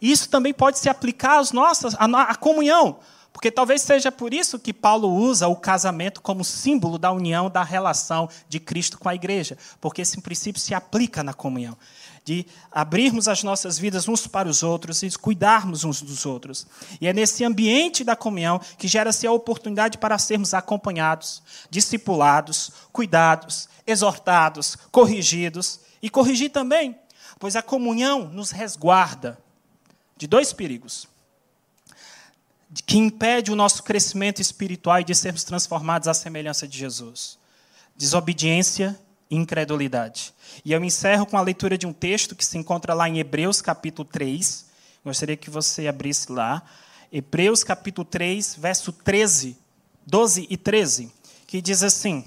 [0.00, 3.00] Isso também pode se aplicar às nossas, à, à comunhão.
[3.38, 7.62] Porque talvez seja por isso que Paulo usa o casamento como símbolo da união, da
[7.62, 9.56] relação de Cristo com a igreja.
[9.80, 11.78] Porque esse princípio se aplica na comunhão
[12.24, 16.66] de abrirmos as nossas vidas uns para os outros e cuidarmos uns dos outros.
[17.00, 23.68] E é nesse ambiente da comunhão que gera-se a oportunidade para sermos acompanhados, discipulados, cuidados,
[23.86, 26.98] exortados, corrigidos e corrigir também,
[27.38, 29.38] pois a comunhão nos resguarda
[30.16, 31.06] de dois perigos
[32.86, 37.38] que impede o nosso crescimento espiritual e de sermos transformados à semelhança de Jesus:
[37.96, 38.98] desobediência
[39.30, 40.32] incredulidade.
[40.64, 43.60] E eu encerro com a leitura de um texto que se encontra lá em Hebreus
[43.60, 44.66] capítulo 3.
[45.04, 46.62] Gostaria que você abrisse lá.
[47.12, 49.56] Hebreus capítulo 3, verso 13,
[50.06, 51.12] 12 e 13,
[51.46, 52.24] que diz assim: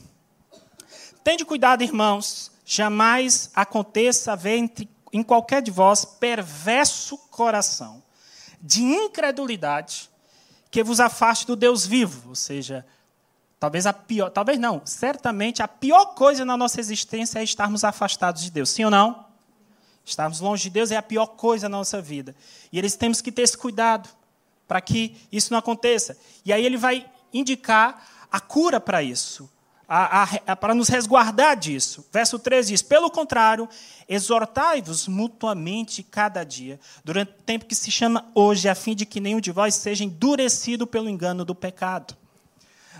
[1.23, 8.01] Tende cuidado, irmãos, jamais aconteça haver entre, em qualquer de vós perverso coração
[8.61, 10.10] de incredulidade
[10.71, 12.85] que vos afaste do Deus vivo, ou seja,
[13.61, 18.41] Talvez a pior, talvez não, certamente a pior coisa na nossa existência é estarmos afastados
[18.41, 18.71] de Deus.
[18.71, 19.23] Sim ou não?
[20.03, 22.35] Estarmos longe de Deus é a pior coisa na nossa vida.
[22.71, 24.09] E eles temos que ter esse cuidado
[24.67, 26.17] para que isso não aconteça.
[26.43, 29.47] E aí ele vai indicar a cura para isso,
[29.93, 32.05] a, a, para nos resguardar disso.
[32.13, 33.67] Verso 13 diz: Pelo contrário,
[34.07, 39.19] exortai-vos mutuamente cada dia, durante o tempo que se chama hoje, a fim de que
[39.19, 42.15] nenhum de vós seja endurecido pelo engano do pecado.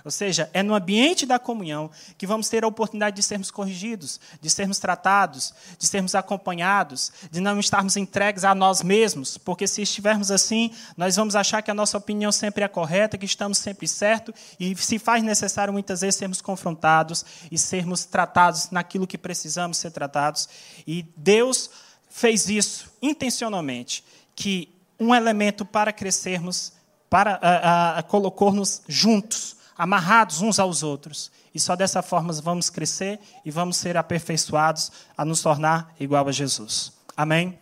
[0.04, 4.20] Ou seja, é no ambiente da comunhão que vamos ter a oportunidade de sermos corrigidos,
[4.42, 9.82] de sermos tratados, de sermos acompanhados, de não estarmos entregues a nós mesmos, porque se
[9.82, 13.88] estivermos assim, nós vamos achar que a nossa opinião sempre é correta, que estamos sempre
[13.88, 19.78] certo, e se faz necessário muitas vezes sermos confrontados e sermos tratados naquilo que precisamos
[19.78, 20.50] ser tratados.
[20.88, 21.70] E Deus
[22.10, 24.04] fez isso intencionalmente,
[24.36, 26.74] que um elemento para crescermos,
[27.10, 31.32] para uh, uh, colocou-nos juntos, amarrados uns aos outros.
[31.54, 36.32] E só dessa forma vamos crescer e vamos ser aperfeiçoados a nos tornar igual a
[36.32, 36.94] Jesus.
[37.16, 37.58] Amém?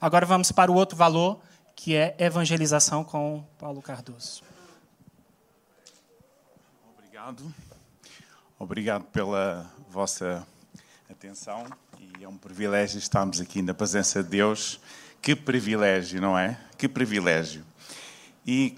[0.00, 1.40] Agora vamos para o outro valor,
[1.74, 4.42] que é evangelização com Paulo Cardoso.
[6.96, 7.54] Obrigado.
[8.58, 10.46] Obrigado pela vossa
[11.10, 11.66] atenção
[11.98, 14.80] e é um privilégio estarmos aqui na presença de Deus
[15.24, 16.60] que privilégio, não é?
[16.76, 17.64] Que privilégio.
[18.46, 18.76] E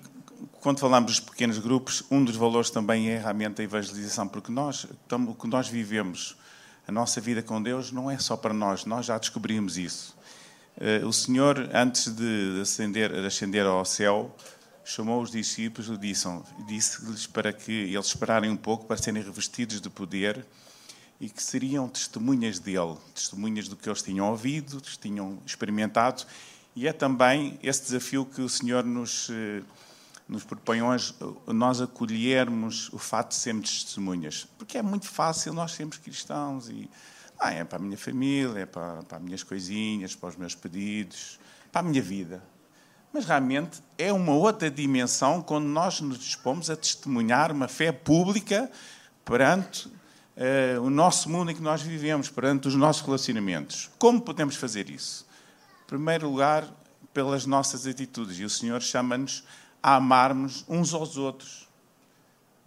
[0.60, 4.86] quando falamos dos pequenos grupos, um dos valores também é realmente a evangelização, porque nós,
[5.28, 6.36] o que nós vivemos,
[6.86, 10.16] a nossa vida com Deus, não é só para nós, nós já descobrimos isso.
[10.78, 14.34] Eh, o Senhor, antes de ascender, de ascender ao céu,
[14.84, 15.96] chamou os discípulos e
[16.66, 20.46] disse-lhes para que eles esperarem um pouco para serem revestidos de poder
[21.20, 26.24] e que seriam testemunhas dele, testemunhas do que eles tinham ouvido, tinham experimentado.
[26.74, 29.62] E é também esse desafio que o Senhor nos, eh,
[30.28, 31.14] nos propõe hoje,
[31.46, 34.46] nós acolhermos o fato de sermos testemunhas.
[34.58, 36.90] Porque é muito fácil nós sermos cristãos e
[37.38, 40.54] ah, é para a minha família, é para, para as minhas coisinhas, para os meus
[40.54, 41.38] pedidos,
[41.70, 42.42] para a minha vida.
[43.12, 48.70] Mas realmente é uma outra dimensão quando nós nos dispomos a testemunhar uma fé pública
[49.24, 53.90] perante uh, o nosso mundo em que nós vivemos, perante os nossos relacionamentos.
[53.98, 55.26] Como podemos fazer isso?
[55.84, 56.68] Em primeiro lugar,
[57.14, 58.38] pelas nossas atitudes.
[58.38, 59.44] E o Senhor chama-nos
[59.86, 61.68] a amarmos uns aos outros.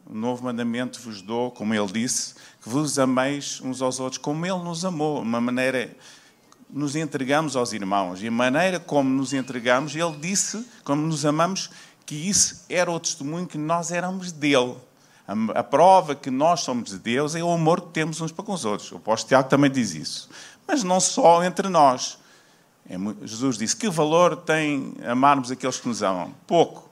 [0.09, 4.45] O novo mandamento vos dou, como Ele disse, que vos ameis uns aos outros, como
[4.45, 5.93] Ele nos amou, uma maneira
[6.69, 8.23] nos entregamos aos irmãos.
[8.23, 11.69] E a maneira como nos entregamos, Ele disse, como nos amamos,
[12.05, 14.77] que isso era o testemunho que nós éramos dele.
[15.53, 18.53] A, prova que nós somos de Deus é o amor que temos uns para com
[18.53, 18.93] os outros.
[18.93, 20.29] O apóstolo Tiago também diz isso.
[20.65, 22.17] Mas não só entre nós.
[22.89, 22.95] É,
[23.27, 26.33] Jesus disse: Que valor tem amarmos aqueles que nos amam?
[26.47, 26.88] Pouco.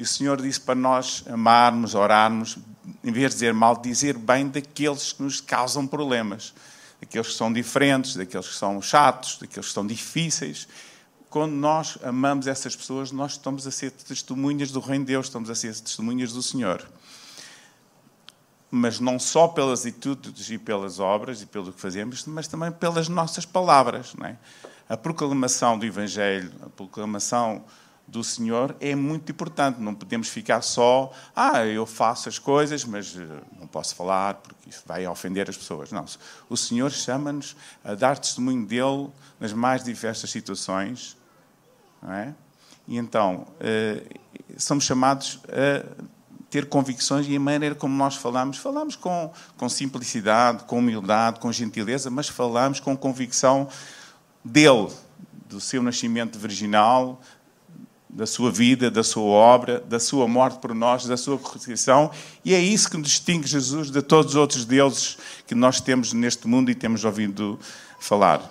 [0.00, 2.56] E o Senhor disse para nós amarmos, orarmos,
[3.04, 6.54] em vez de dizer mal, dizer bem daqueles que nos causam problemas.
[6.98, 10.66] Daqueles que são diferentes, daqueles que são chatos, daqueles que são difíceis
[11.28, 15.50] quando nós amamos essas pessoas, nós estamos a ser testemunhas do Reino de Deus, estamos
[15.50, 16.88] a ser testemunhas do Senhor
[18.70, 23.08] mas não só pelas atitudes e pelas obras e pelo que fazemos, mas também pelas
[23.08, 24.14] nossas palavras.
[24.22, 24.36] É?
[24.88, 27.64] A proclamação do Evangelho, a proclamação
[28.10, 29.80] do Senhor é muito importante.
[29.80, 33.24] Não podemos ficar só, ah, eu faço as coisas, mas eh,
[33.58, 35.92] não posso falar porque isso vai ofender as pessoas.
[35.92, 36.04] Não.
[36.48, 41.16] O Senhor chama-nos a dar testemunho dele nas mais diversas situações.
[42.02, 42.34] Não é?
[42.88, 44.02] E então, eh,
[44.58, 46.10] somos chamados a
[46.50, 51.52] ter convicções e a maneira como nós falamos, falamos com, com simplicidade, com humildade, com
[51.52, 53.68] gentileza, mas falamos com convicção
[54.44, 54.88] dele,
[55.48, 57.20] do seu nascimento virginal,
[58.12, 62.10] da sua vida, da sua obra, da sua morte por nós, da sua ressurreição,
[62.44, 66.48] e é isso que distingue Jesus de todos os outros deuses que nós temos neste
[66.48, 67.58] mundo e temos ouvido
[68.00, 68.42] falar.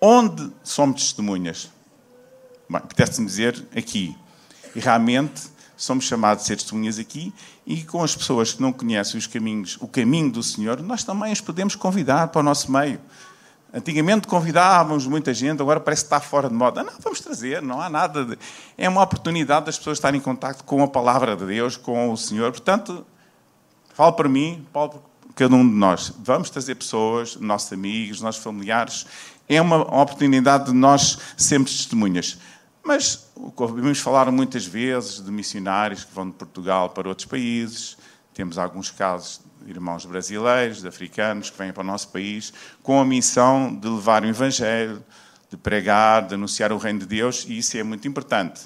[0.00, 1.70] Onde somos testemunhas?
[2.68, 4.16] Bem, apetece-me dizer aqui.
[4.74, 5.42] E realmente
[5.76, 7.32] somos chamados a ser testemunhas aqui
[7.66, 11.32] e com as pessoas que não conhecem os caminhos, o caminho do Senhor, nós também
[11.32, 13.00] as podemos convidar para o nosso meio.
[13.74, 16.82] Antigamente convidávamos muita gente, agora parece que está fora de moda.
[16.82, 18.22] Não, vamos trazer, não há nada.
[18.22, 18.38] De...
[18.76, 22.16] É uma oportunidade das pessoas estarem em contato com a palavra de Deus, com o
[22.16, 22.50] Senhor.
[22.50, 23.06] Portanto,
[23.94, 25.00] falo para mim, falo para
[25.34, 26.12] cada um de nós.
[26.18, 29.06] Vamos trazer pessoas, nossos amigos, nossos familiares.
[29.48, 32.38] É uma oportunidade de nós sermos testemunhas.
[32.84, 37.96] Mas ouvimos falar muitas vezes de missionários que vão de Portugal para outros países.
[38.34, 42.52] Temos alguns casos irmãos brasileiros, africanos que vêm para o nosso país
[42.82, 45.02] com a missão de levar o Evangelho,
[45.50, 48.62] de pregar, de anunciar o Reino de Deus, e isso é muito importante.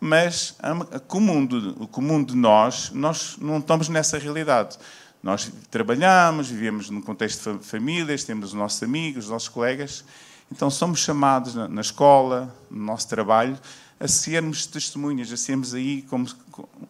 [0.00, 0.56] Mas
[0.94, 4.78] o comum de, o comum de nós, nós não estamos nessa realidade.
[5.22, 10.04] Nós trabalhamos, vivemos num contexto de famílias, temos os nossos amigos, os nossos colegas,
[10.52, 13.58] então somos chamados na escola, no nosso trabalho,
[13.98, 16.26] a sermos testemunhas, a sermos aí como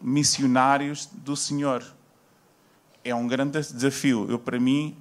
[0.01, 1.83] missionários do Senhor.
[3.07, 4.27] É um grande desafio.
[4.29, 4.97] Eu, para mim,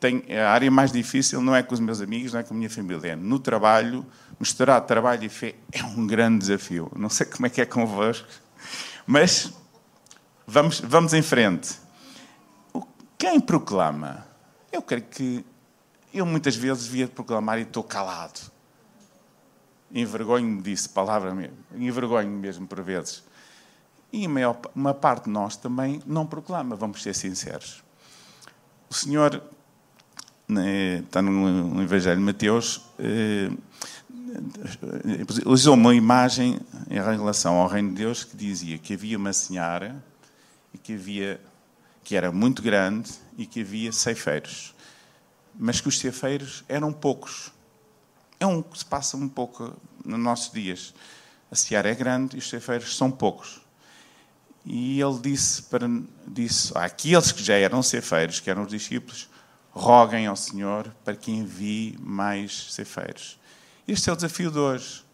[0.00, 2.56] tenho, a área mais difícil não é com os meus amigos, não é com a
[2.56, 3.12] minha família.
[3.12, 4.06] É no trabalho,
[4.40, 6.90] misturar trabalho e fé é um grande desafio.
[6.96, 8.26] Não sei como é que é convosco,
[9.06, 9.52] mas
[10.46, 11.78] vamos, vamos em frente.
[13.18, 14.26] Quem proclama?
[14.72, 15.44] Eu creio que
[16.14, 18.40] eu muitas vezes via proclamar e estou calado.
[19.92, 21.56] Envergonho-me disso, palavra mesmo.
[21.74, 23.22] Envergonho-me mesmo por vezes.
[24.12, 27.82] E maior, uma parte de nós também não proclama, vamos ser sinceros.
[28.88, 29.42] O Senhor,
[30.48, 33.50] né, está no Evangelho de Mateus, eh,
[35.44, 36.58] usou uma imagem
[36.90, 40.02] em relação ao reino de Deus que dizia que havia uma senhora
[40.72, 41.40] e que havia
[42.04, 44.72] que era muito grande e que havia ceifeiros,
[45.58, 47.50] mas que os ceifeiros eram poucos.
[48.38, 50.94] É um que se passa um pouco nos nossos dias.
[51.50, 53.60] A seara é grande e os ceifeiros são poucos.
[54.66, 55.88] E ele disse para
[56.26, 59.28] disse àqueles que já eram ceifeiros, que eram os discípulos,
[59.70, 63.38] roguem ao Senhor para que envie mais ceifeiros.
[63.86, 65.04] Este é o desafio de hoje.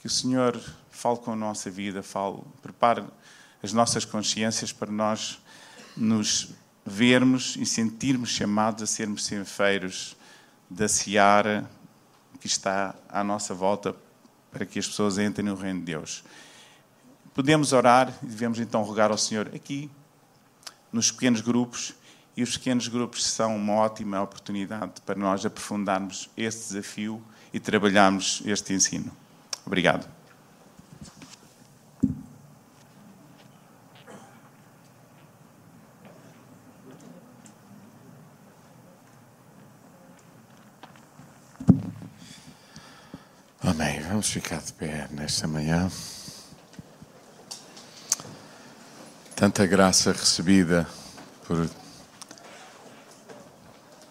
[0.00, 0.58] Que o Senhor
[0.90, 3.04] fale com a nossa vida, fale, prepare
[3.62, 5.38] as nossas consciências para nós
[5.94, 6.50] nos
[6.86, 10.16] vermos e sentirmos chamados a sermos ceifeiros
[10.70, 11.68] da seara
[12.40, 13.94] que está à nossa volta
[14.50, 16.24] para que as pessoas entrem no reino de Deus.
[17.38, 19.88] Podemos orar e devemos então rogar ao Senhor aqui,
[20.92, 21.94] nos pequenos grupos,
[22.36, 27.22] e os pequenos grupos são uma ótima oportunidade para nós aprofundarmos este desafio
[27.54, 29.12] e trabalharmos este ensino.
[29.64, 30.08] Obrigado.
[43.60, 44.00] Amém.
[44.08, 45.88] Vamos ficar de pé nesta manhã.
[49.38, 50.84] Tanta graça recebida
[51.46, 51.70] por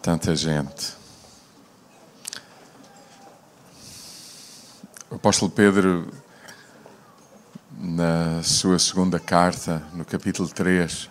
[0.00, 0.94] tanta gente.
[5.10, 6.10] O apóstolo Pedro,
[7.78, 11.10] na sua segunda carta, no capítulo 3,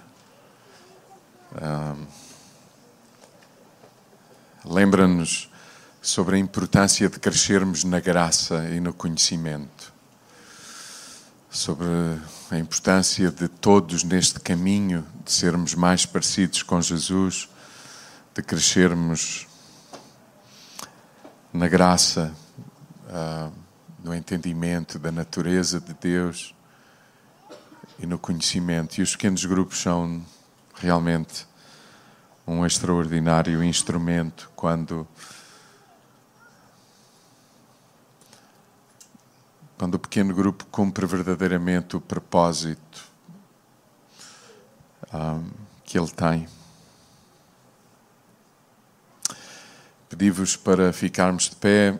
[1.61, 2.07] um,
[4.65, 5.47] lembra-nos
[6.01, 9.93] sobre a importância de crescermos na graça e no conhecimento,
[11.57, 11.87] sobre
[12.51, 17.49] a importância de todos neste caminho de sermos mais parecidos com Jesus,
[18.35, 19.47] de crescermos
[21.51, 22.31] na graça,
[23.09, 23.51] uh,
[24.03, 26.53] no entendimento da natureza de Deus
[27.97, 28.99] e no conhecimento.
[28.99, 30.23] E os pequenos grupos são
[30.75, 31.47] realmente
[32.45, 35.07] um extraordinário instrumento quando
[39.77, 43.05] quando o pequeno grupo cumpre verdadeiramente o propósito
[45.13, 45.51] um,
[45.83, 46.47] que ele tem.
[50.09, 51.99] Pedi-vos para ficarmos de pé,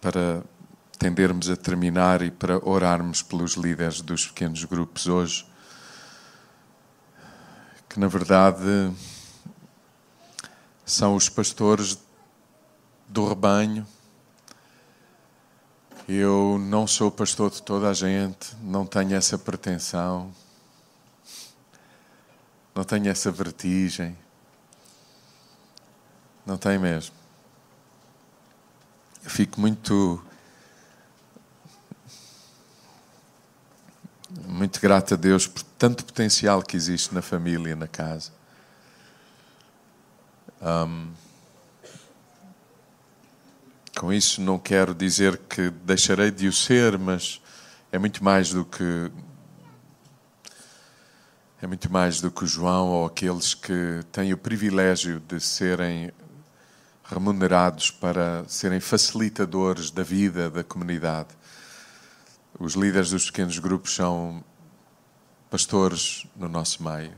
[0.00, 0.42] para
[0.98, 5.46] tendermos a terminar e para orarmos pelos líderes dos pequenos grupos hoje,
[7.88, 8.92] que na verdade
[10.86, 11.98] são os pastores
[13.08, 13.86] do rebanho
[16.08, 20.32] eu não sou pastor de toda a gente, não tenho essa pretensão,
[22.74, 24.16] não tenho essa vertigem.
[26.46, 27.14] Não tenho mesmo.
[29.24, 30.22] Eu fico muito.
[34.46, 38.30] Muito grato a Deus por tanto potencial que existe na família, na casa.
[40.60, 41.10] Um,
[43.96, 47.40] com isso não quero dizer que deixarei de o ser, mas
[47.90, 49.10] é muito mais do que
[51.62, 56.12] é muito mais do que o João ou aqueles que têm o privilégio de serem
[57.04, 61.30] remunerados para serem facilitadores da vida da comunidade.
[62.58, 64.44] Os líderes dos pequenos grupos são
[65.48, 67.14] pastores no nosso meio.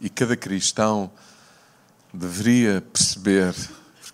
[0.00, 1.12] E cada cristão
[2.14, 3.54] deveria perceber,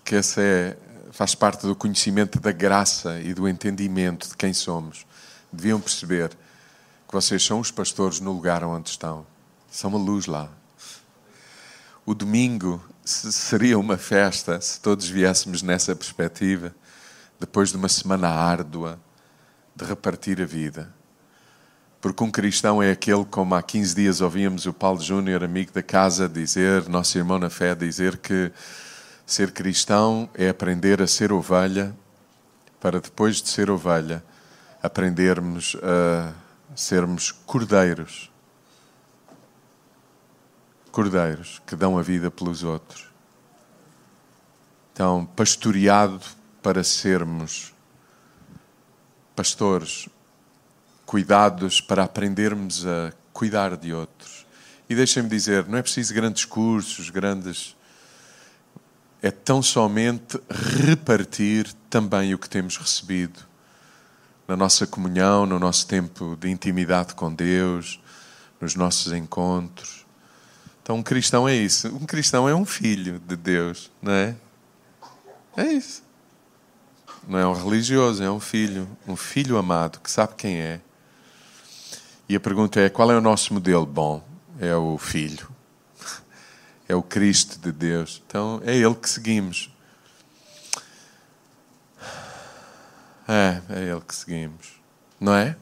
[0.03, 0.77] que essa é
[1.11, 5.05] faz parte do conhecimento da graça e do entendimento de quem somos.
[5.51, 9.25] Deviam perceber que vocês são os pastores no lugar onde estão.
[9.71, 10.49] São uma luz lá.
[12.05, 16.73] O domingo seria uma festa se todos viéssemos nessa perspectiva,
[17.39, 18.99] depois de uma semana árdua
[19.75, 20.93] de repartir a vida.
[22.01, 25.83] Porque um cristão é aquele, como há 15 dias ouvimos o Paulo Júnior, amigo da
[25.83, 28.51] casa, dizer, nosso irmão na fé, dizer que
[29.29, 31.95] Ser cristão é aprender a ser ovelha,
[32.79, 34.23] para depois de ser ovelha,
[34.81, 36.33] aprendermos a
[36.75, 38.31] sermos cordeiros.
[40.91, 43.05] Cordeiros que dão a vida pelos outros.
[44.93, 46.25] Então, pastoreado
[46.63, 47.71] para sermos
[49.35, 50.09] pastores,
[51.05, 54.43] cuidados para aprendermos a cuidar de outros.
[54.89, 57.77] E deixem-me dizer, não é preciso grandes cursos, grandes.
[59.21, 60.39] É tão somente
[60.85, 63.39] repartir também o que temos recebido
[64.47, 67.99] na nossa comunhão, no nosso tempo de intimidade com Deus,
[68.59, 70.05] nos nossos encontros.
[70.81, 71.87] Então, um cristão é isso.
[71.89, 74.35] Um cristão é um filho de Deus, não é?
[75.55, 76.01] É isso.
[77.27, 78.87] Não é um religioso, é um filho.
[79.07, 80.81] Um filho amado que sabe quem é.
[82.27, 83.85] E a pergunta é: qual é o nosso modelo?
[83.85, 84.23] Bom,
[84.59, 85.47] é o Filho.
[86.89, 88.19] É o Cristo de Deus.
[88.25, 89.69] Então, é Ele que seguimos.
[93.27, 94.81] É, é Ele que seguimos.
[95.19, 95.55] Não é?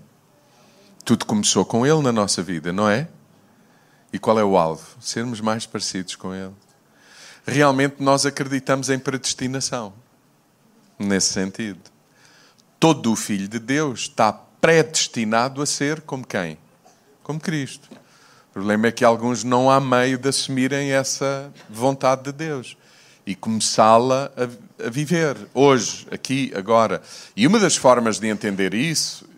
[1.03, 3.09] Tudo começou com Ele na nossa vida, não é?
[4.13, 4.88] E qual é o alvo?
[5.01, 6.53] Sermos mais parecidos com Ele.
[7.45, 9.93] Realmente nós acreditamos em predestinação.
[10.97, 11.91] Nesse sentido.
[12.80, 16.57] Todo o Filho de Deus está predestinado a ser como quem?
[17.21, 17.89] Como Cristo.
[18.57, 22.75] O problema é que alguns não há meio de assumirem essa vontade de Deus
[23.23, 26.99] e começá-la a, a, viver hoje, aqui, agora.
[27.35, 29.29] E uma das formas de entender isso,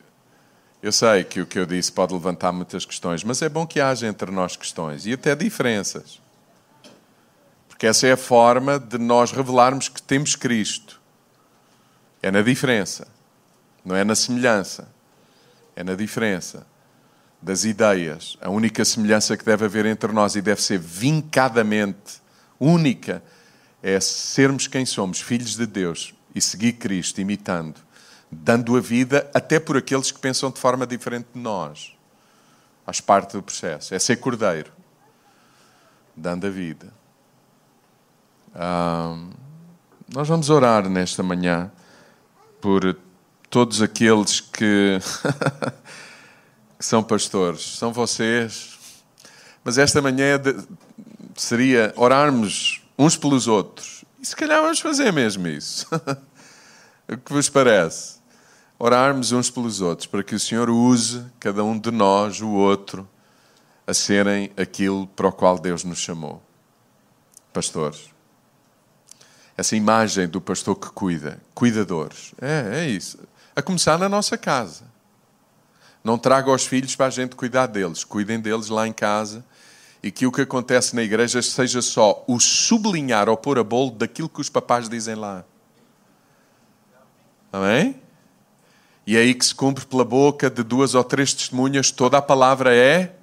[0.82, 3.82] eu sei que o que eu disse pode levantar muitas questões, mas é bom que
[3.82, 6.22] haja entre nós questões e até diferenças.
[7.68, 10.98] Porque essa é a forma de nós revelarmos que temos Cristo.
[12.24, 13.06] É na diferença,
[13.84, 14.88] não é na semelhança.
[15.76, 16.66] É na diferença
[17.42, 18.38] das ideias.
[18.42, 22.22] A única semelhança que deve haver entre nós e deve ser vincadamente
[22.60, 23.24] única
[23.82, 27.80] é sermos quem somos, filhos de Deus, e seguir Cristo, imitando,
[28.30, 31.96] dando a vida até por aqueles que pensam de forma diferente de nós.
[32.86, 33.94] Faz parte do processo.
[33.96, 34.72] É ser cordeiro,
[36.16, 36.92] dando a vida.
[40.14, 41.72] nós vamos orar nesta manhã
[42.60, 42.98] por
[43.50, 45.00] todos aqueles que,
[46.80, 48.80] que são pastores, são vocês.
[49.64, 50.42] Mas esta manhã
[51.36, 54.04] seria orarmos uns pelos outros.
[54.20, 55.86] E se calhar vamos fazer mesmo isso.
[57.08, 58.18] o que vos parece?
[58.80, 63.08] Orarmos uns pelos outros, para que o Senhor use cada um de nós, o outro,
[63.86, 66.42] a serem aquilo para o qual Deus nos chamou.
[67.54, 68.10] Pastores
[69.60, 72.34] essa imagem do pastor que cuida, cuidadores.
[72.42, 73.20] É, é isso.
[73.54, 74.86] A começar na nossa casa.
[76.04, 78.04] Não traga os filhos para a gente cuidar deles.
[78.04, 79.44] Cuidem deles lá em casa.
[80.02, 83.92] E que o que acontece na igreja seja só o sublinhar ou pôr a bolo
[83.92, 85.44] daquilo que os papás dizem lá.
[87.52, 88.00] Amém?
[89.06, 92.22] E é aí que se cumpre pela boca de duas ou três testemunhas, toda a
[92.22, 93.16] palavra é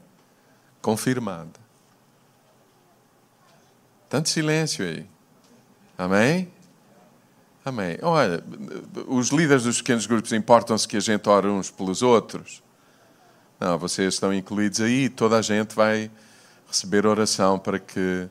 [0.82, 1.60] confirmada.
[4.08, 5.06] Tanto silêncio aí.
[5.96, 6.50] Amém?
[7.64, 7.98] Amém.
[8.02, 8.42] Olha,
[9.06, 12.62] os líderes dos pequenos grupos importam-se que a gente ore uns pelos outros?
[13.58, 16.10] Não, vocês estão incluídos aí, toda a gente vai
[16.68, 18.28] receber oração para que,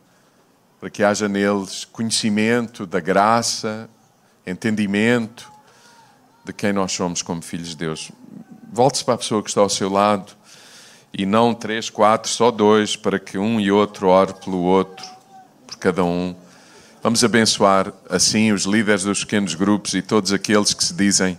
[0.80, 3.90] para que haja neles conhecimento da graça,
[4.46, 5.52] entendimento
[6.44, 8.12] de quem nós somos como filhos de Deus.
[8.72, 10.32] Volte-se para a pessoa que está ao seu lado
[11.12, 15.04] e não três, quatro, só dois, para que um e outro ore pelo outro,
[15.66, 16.36] por cada um.
[17.02, 21.36] Vamos abençoar assim os líderes dos pequenos grupos e todos aqueles que se dizem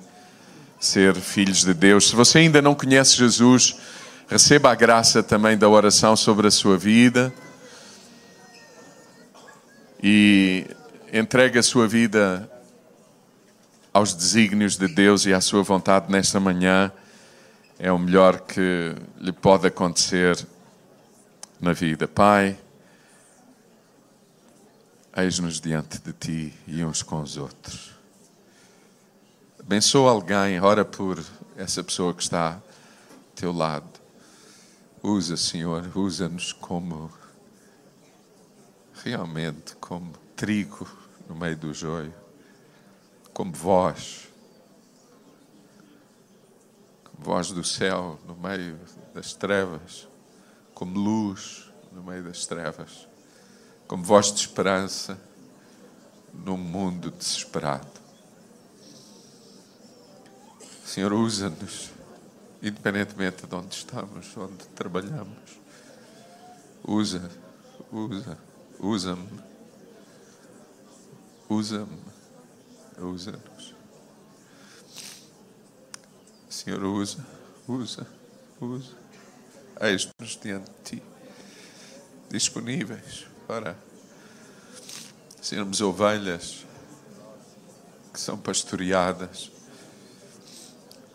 [0.79, 2.09] ser filhos de Deus.
[2.09, 3.77] Se você ainda não conhece Jesus,
[4.29, 7.33] receba a graça também da oração sobre a sua vida
[10.03, 10.67] e
[11.13, 12.51] entregue a sua vida
[13.93, 16.93] aos desígnios de Deus e à sua vontade nesta manhã.
[17.79, 20.47] É o melhor que lhe pode acontecer
[21.61, 22.07] na vida.
[22.07, 22.59] Pai,
[25.17, 27.96] eis-nos diante de ti e uns com os outros.
[29.67, 31.21] Abençoa alguém, ora por
[31.57, 32.63] essa pessoa que está ao
[33.35, 34.01] teu lado.
[35.03, 37.11] Usa, Senhor, usa-nos como
[39.03, 40.89] realmente como trigo
[41.29, 42.15] no meio do joio,
[43.35, 44.29] como voz,
[47.03, 48.79] como voz do céu no meio
[49.13, 50.09] das trevas,
[50.75, 53.09] como luz no meio das trevas
[53.87, 55.19] como voz de esperança
[56.33, 58.06] num mundo desesperado.
[60.87, 61.91] Senhor, usa-nos,
[62.63, 65.59] independentemente de onde estamos, onde trabalhamos.
[66.87, 67.29] Usa,
[67.91, 68.39] usa,
[68.79, 69.57] usa-me.
[71.49, 71.99] Usa-me,
[72.99, 73.75] usa-nos.
[76.49, 77.27] Senhor, usa,
[77.67, 78.07] usa,
[78.61, 78.95] usa.
[79.81, 81.03] Eis-nos diante de Ti,
[82.31, 83.77] disponíveis para
[85.43, 86.65] sermos ovelhas
[88.13, 89.51] que são pastoreadas,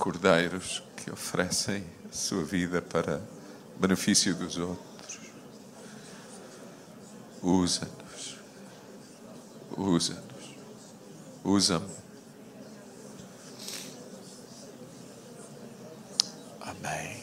[0.02, 3.22] cordeiros que oferecem a sua vida para
[3.80, 5.20] benefício dos outros.
[7.44, 8.40] Usa-nos.
[9.78, 10.56] Usa-nos.
[11.44, 11.96] Usa-me.
[16.62, 17.21] Amém.